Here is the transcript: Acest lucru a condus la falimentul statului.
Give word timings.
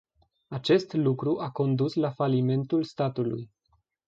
Acest 0.47 0.93
lucru 0.93 1.39
a 1.39 1.49
condus 1.51 1.93
la 1.93 2.09
falimentul 2.11 2.83
statului. 2.83 3.51